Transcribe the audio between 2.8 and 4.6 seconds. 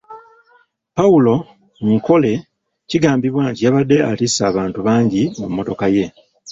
kigambibwa nti yabadde atisse